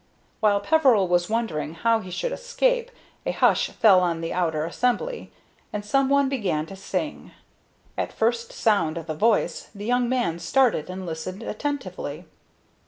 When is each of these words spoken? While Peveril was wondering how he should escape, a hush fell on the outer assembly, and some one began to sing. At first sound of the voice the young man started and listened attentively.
While 0.39 0.61
Peveril 0.61 1.07
was 1.07 1.29
wondering 1.29 1.75
how 1.75 1.99
he 1.99 2.09
should 2.09 2.31
escape, 2.31 2.89
a 3.23 3.29
hush 3.31 3.69
fell 3.69 3.99
on 3.99 4.21
the 4.21 4.33
outer 4.33 4.65
assembly, 4.65 5.31
and 5.71 5.85
some 5.85 6.09
one 6.09 6.27
began 6.27 6.65
to 6.65 6.75
sing. 6.75 7.33
At 7.95 8.11
first 8.11 8.51
sound 8.51 8.97
of 8.97 9.05
the 9.05 9.13
voice 9.13 9.69
the 9.75 9.85
young 9.85 10.09
man 10.09 10.39
started 10.39 10.89
and 10.89 11.05
listened 11.05 11.43
attentively. 11.43 12.25